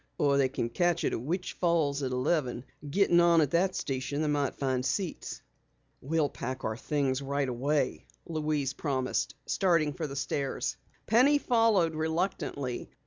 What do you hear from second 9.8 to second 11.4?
for the stairs. Penny